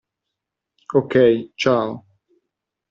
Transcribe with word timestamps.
OK, 1.01 1.13
ciao. 1.55 1.91